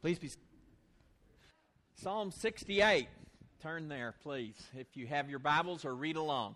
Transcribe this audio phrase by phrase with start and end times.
[0.00, 0.30] Please be.
[1.94, 3.08] Psalm 68.
[3.62, 6.54] Turn there, please, if you have your Bibles or read along.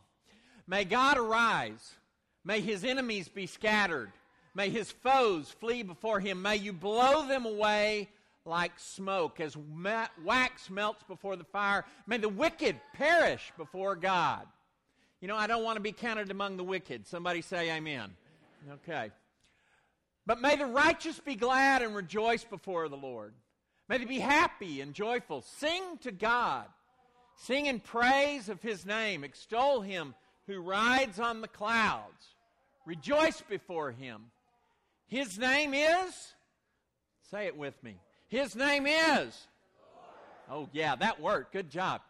[0.66, 1.92] May God arise.
[2.44, 4.10] May his enemies be scattered.
[4.54, 6.40] May his foes flee before him.
[6.40, 8.08] May you blow them away
[8.46, 9.56] like smoke as
[10.24, 11.84] wax melts before the fire.
[12.06, 14.46] May the wicked perish before God.
[15.20, 17.06] You know, I don't want to be counted among the wicked.
[17.06, 18.10] Somebody say amen.
[18.72, 19.10] Okay.
[20.26, 23.34] But may the righteous be glad and rejoice before the Lord.
[23.88, 25.42] May they be happy and joyful.
[25.42, 26.64] Sing to God.
[27.36, 29.24] Sing in praise of his name.
[29.24, 30.14] Extol him
[30.46, 32.34] who rides on the clouds.
[32.86, 34.30] Rejoice before him.
[35.06, 36.34] His name is,
[37.30, 37.96] say it with me.
[38.28, 39.46] His name is,
[40.50, 41.52] oh, yeah, that worked.
[41.52, 42.00] Good job.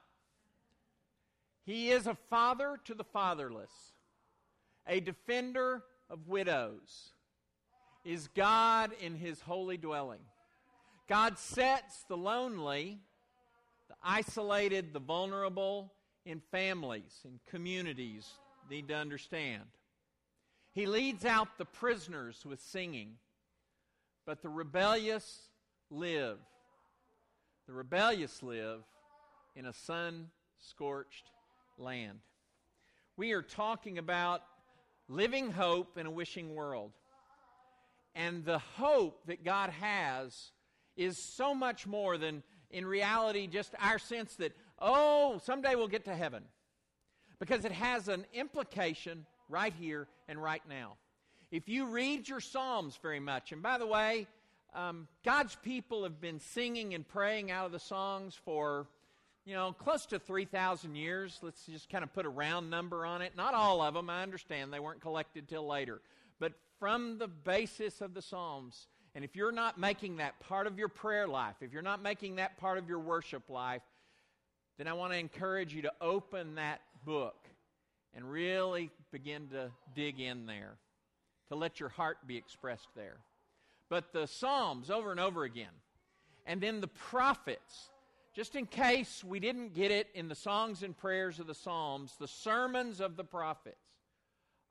[1.65, 3.71] He is a father to the fatherless,
[4.87, 7.15] a defender of widows
[8.05, 10.21] is God in his holy dwelling.
[11.09, 12.99] God sets the lonely,
[13.89, 15.93] the isolated, the vulnerable
[16.25, 18.29] in families, in communities,
[18.71, 19.63] need to understand.
[20.73, 23.17] He leads out the prisoners with singing,
[24.27, 25.43] but the rebellious
[25.91, 26.39] live.
[27.67, 28.81] The rebellious live
[29.55, 30.29] in a sun
[30.59, 31.31] scorched
[31.79, 32.19] land.
[33.17, 34.43] We are talking about
[35.09, 36.93] living hope in a wishing world.
[38.15, 40.53] And the hope that God has
[40.97, 46.05] is so much more than, in reality, just our sense that, oh, someday we'll get
[46.05, 46.45] to heaven.
[47.41, 50.95] Because it has an implication right here and right now.
[51.51, 54.27] If you read your Psalms very much, and by the way,
[54.75, 58.87] um, God's people have been singing and praying out of the songs for,
[59.45, 61.39] you know, close to 3,000 years.
[61.43, 63.37] Let's just kind of put a round number on it.
[63.37, 64.73] Not all of them, I understand.
[64.73, 66.01] They weren't collected till later.
[66.45, 68.89] But from the basis of the Psalms.
[69.15, 72.37] And if you're not making that part of your prayer life, if you're not making
[72.37, 73.81] that part of your worship life,
[74.77, 77.49] then I want to encourage you to open that book
[78.13, 80.77] and really begin to dig in there,
[81.49, 83.21] to let your heart be expressed there.
[83.89, 85.73] But the Psalms over and over again,
[86.45, 87.89] and then the prophets,
[88.37, 92.17] just in case we didn't get it in the songs and prayers of the Psalms,
[92.21, 93.79] the sermons of the prophets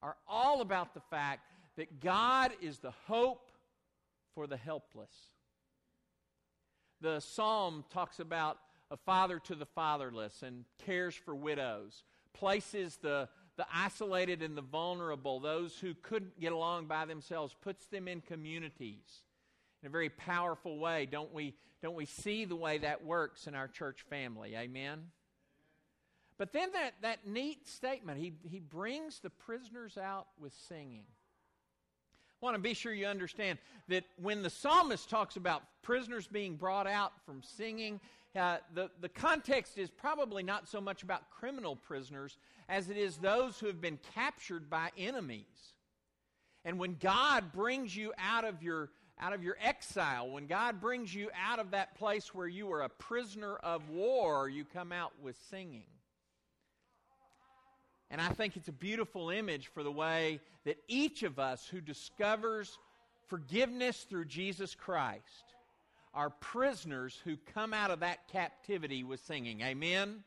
[0.04, 3.52] are all about the fact that God is the hope
[4.36, 5.14] for the helpless.
[7.02, 8.58] The psalm talks about
[8.92, 12.04] a father to the fatherless and cares for widows,
[12.34, 17.86] places the, the isolated and the vulnerable, those who couldn't get along by themselves, puts
[17.88, 19.24] them in communities
[19.82, 21.06] in a very powerful way.
[21.06, 24.56] Don't we, don't we see the way that works in our church family?
[24.56, 25.02] Amen?
[26.38, 31.06] But then that, that neat statement, he, he brings the prisoners out with singing.
[32.44, 36.88] Want to be sure you understand that when the psalmist talks about prisoners being brought
[36.88, 38.02] out from singing,
[38.36, 42.38] uh, the, the context is probably not so much about criminal prisoners
[42.68, 45.46] as it is those who have been captured by enemies.
[46.66, 48.90] And when God brings you out of your
[49.22, 52.82] out of your exile, when God brings you out of that place where you were
[52.82, 55.93] a prisoner of war, you come out with singing.
[58.14, 61.82] And I think it's a beautiful image for the way that each of us who
[61.82, 62.78] discovers
[63.26, 65.56] forgiveness through Jesus Christ
[66.14, 69.62] are prisoners who come out of that captivity with singing.
[69.62, 70.24] Amen?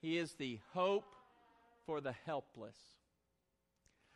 [0.00, 1.16] He is the hope
[1.84, 2.76] for the helpless.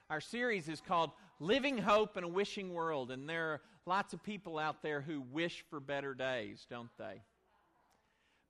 [0.08, 1.10] Our series is called
[1.40, 5.20] Living Hope in a Wishing World, and there are lots of people out there who
[5.20, 7.22] wish for better days, don't they?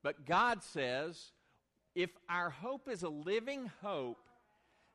[0.03, 1.31] But God says
[1.95, 4.19] if our hope is a living hope,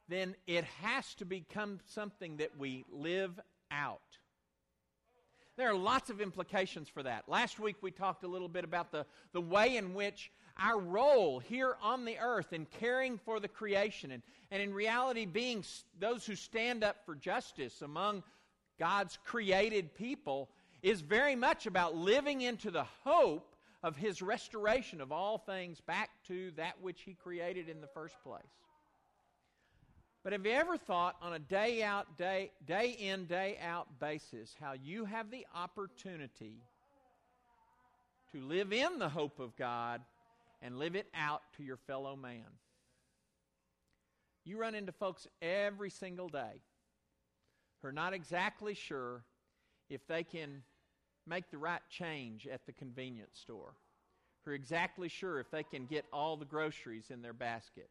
[0.08, 3.40] then it has to become something that we live
[3.72, 4.02] out.
[5.56, 7.28] There are lots of implications for that.
[7.28, 11.40] Last week we talked a little bit about the, the way in which our role
[11.40, 15.64] here on the earth in caring for the creation and, and in reality being
[16.00, 18.24] those who stand up for justice among
[18.78, 20.50] God's created people
[20.82, 23.49] is very much about living into the hope
[23.82, 28.16] of his restoration of all things back to that which he created in the first
[28.24, 28.44] place.
[30.24, 34.54] But have you ever thought on a day out, day, day in, day out basis
[34.60, 36.62] how you have the opportunity
[38.34, 40.02] to live in the hope of God
[40.62, 42.44] and live it out to your fellow man?
[44.44, 46.62] You run into folks every single day
[47.82, 49.24] who are not exactly sure
[49.90, 50.64] if they can
[51.26, 53.74] make the right change at the convenience store,
[54.44, 57.90] who are exactly sure if they can get all the groceries in their basket.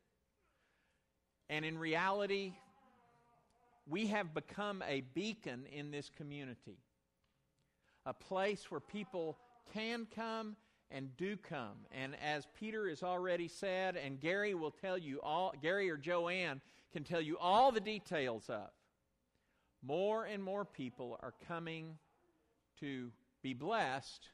[1.49, 2.55] And in reality,
[3.87, 6.79] we have become a beacon in this community.
[8.09, 9.37] a place where people
[9.75, 10.57] can come
[10.91, 11.77] and do come.
[11.93, 16.63] And as Peter has already said, and Gary will tell you all, Gary or Joanne
[16.91, 18.71] can tell you all the details of,
[19.83, 21.99] more and more people are coming
[22.81, 23.11] to
[23.43, 24.29] be blessed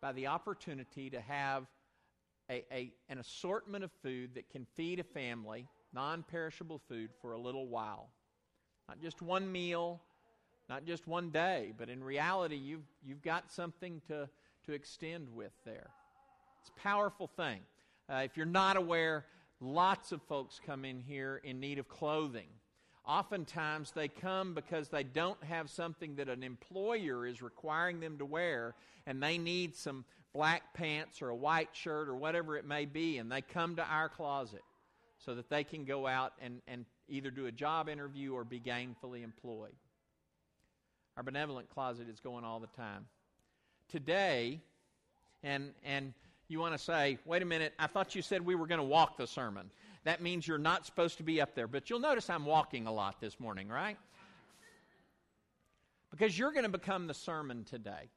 [0.00, 1.66] by the opportunity to have
[2.50, 7.32] a, a, an assortment of food that can feed a family, non perishable food, for
[7.32, 8.10] a little while.
[8.88, 10.00] Not just one meal,
[10.68, 14.28] not just one day, but in reality, you've, you've got something to,
[14.66, 15.90] to extend with there.
[16.60, 17.60] It's a powerful thing.
[18.08, 19.24] Uh, if you're not aware,
[19.60, 22.48] lots of folks come in here in need of clothing.
[23.06, 28.24] Oftentimes, they come because they don't have something that an employer is requiring them to
[28.24, 28.74] wear,
[29.06, 30.04] and they need some
[30.34, 33.84] black pants or a white shirt or whatever it may be, and they come to
[33.84, 34.62] our closet
[35.18, 38.60] so that they can go out and, and either do a job interview or be
[38.60, 39.72] gainfully employed.
[41.16, 43.06] Our benevolent closet is going all the time.
[43.88, 44.60] Today,
[45.42, 46.12] and, and
[46.48, 48.84] you want to say, wait a minute, I thought you said we were going to
[48.84, 49.70] walk the sermon.
[50.06, 51.66] That means you're not supposed to be up there.
[51.66, 53.98] But you'll notice I'm walking a lot this morning, right?
[56.12, 58.08] Because you're going to become the sermon today.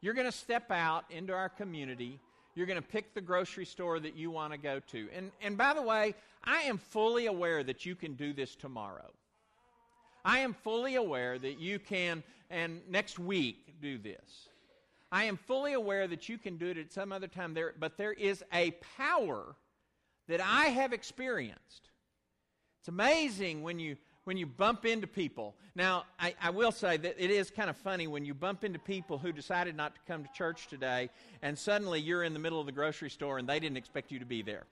[0.00, 2.20] You're going to step out into our community.
[2.54, 5.08] You're going to pick the grocery store that you want to go to.
[5.12, 6.14] And, and by the way,
[6.44, 9.10] I am fully aware that you can do this tomorrow.
[10.24, 14.48] I am fully aware that you can, and next week, do this.
[15.10, 17.98] I am fully aware that you can do it at some other time there, but
[17.98, 19.56] there is a power
[20.28, 21.90] that I have experienced.
[22.80, 25.56] It's amazing when you when you bump into people.
[25.74, 28.78] Now, I, I, will say that it is kind of funny when you bump into
[28.78, 31.08] people who decided not to come to church today,
[31.40, 34.18] and suddenly you're in the middle of the grocery store and they didn't expect you
[34.18, 34.64] to be there.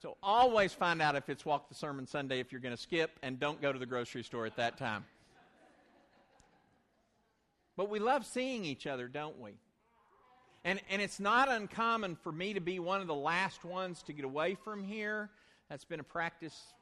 [0.00, 3.18] So always find out if it's Walk the Sermon Sunday if you're going to skip,
[3.22, 5.04] and don't go to the grocery store at that time.
[7.76, 9.52] But we love seeing each other, don't we?
[10.68, 14.12] And, and it's not uncommon for me to be one of the last ones to
[14.12, 15.30] get away from here.
[15.70, 16.74] That's been a practice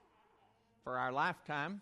[0.83, 1.81] for our lifetime.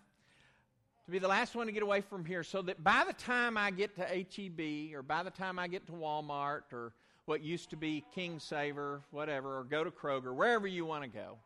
[1.07, 3.57] To be the last one to get away from here so that by the time
[3.57, 6.93] I get to HEB or by the time I get to Walmart or
[7.25, 11.09] what used to be King Saver, whatever, or go to Kroger, wherever you want to
[11.09, 11.39] go,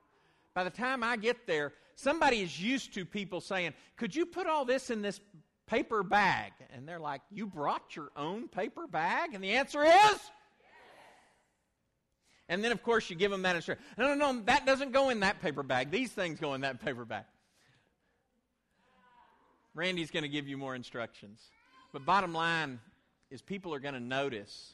[0.53, 4.45] by the time I get there, somebody is used to people saying, Could you put
[4.45, 5.21] all this in this
[5.67, 6.51] paper bag?
[6.75, 9.33] And they're like, You brought your own paper bag?
[9.33, 10.19] And the answer is
[12.49, 13.85] and then, of course, you give them that instruction.
[13.95, 15.91] No, no, no, that doesn't go in that paper bag.
[15.91, 17.25] These things go in that paper bag.
[19.75, 21.39] Randy's going to give you more instructions.
[21.93, 22.79] But bottom line
[23.29, 24.73] is people are going to notice.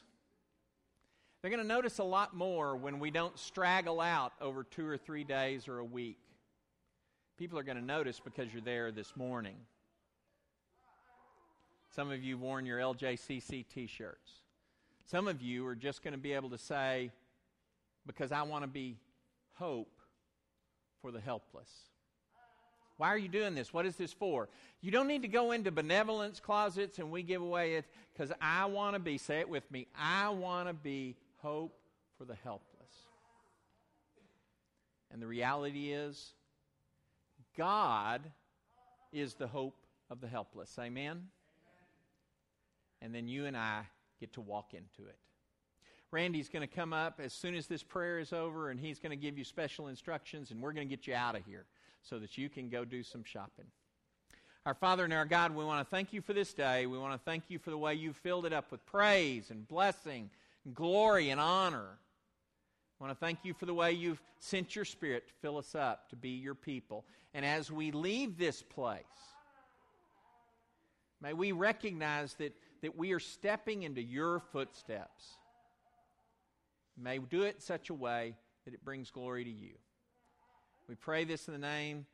[1.42, 4.96] They're going to notice a lot more when we don't straggle out over two or
[4.96, 6.18] three days or a week.
[7.38, 9.56] People are going to notice because you're there this morning.
[11.94, 14.32] Some of you worn your LJCC t shirts.
[15.04, 17.12] Some of you are just going to be able to say,
[18.06, 18.96] because I want to be
[19.54, 20.00] hope
[21.00, 21.70] for the helpless.
[22.96, 23.74] Why are you doing this?
[23.74, 24.48] What is this for?
[24.80, 28.64] You don't need to go into benevolence closets and we give away it because I
[28.66, 31.78] want to be, say it with me, I want to be hope
[32.16, 32.64] for the helpless.
[35.10, 36.32] And the reality is,
[37.56, 38.22] God
[39.12, 39.76] is the hope
[40.10, 40.74] of the helpless.
[40.78, 41.28] Amen?
[43.02, 43.82] And then you and I
[44.20, 45.18] get to walk into it.
[46.12, 49.10] Randy's going to come up as soon as this prayer is over, and he's going
[49.10, 51.66] to give you special instructions, and we're going to get you out of here
[52.02, 53.66] so that you can go do some shopping.
[54.64, 56.86] Our Father and our God, we want to thank you for this day.
[56.86, 59.66] We want to thank you for the way you've filled it up with praise and
[59.66, 60.30] blessing
[60.64, 61.98] and glory and honor.
[62.98, 65.74] I want to thank you for the way you've sent your Spirit to fill us
[65.74, 67.04] up to be your people.
[67.34, 69.02] And as we leave this place,
[71.20, 75.24] may we recognize that, that we are stepping into your footsteps.
[76.96, 78.34] May we do it such a way
[78.64, 79.74] that it brings glory to you.
[80.88, 82.06] We pray this in the name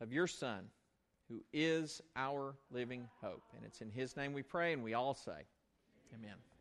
[0.00, 0.64] of your Son,
[1.28, 3.42] who is our living hope.
[3.56, 5.46] And it's in his name we pray, and we all say,
[6.14, 6.34] Amen.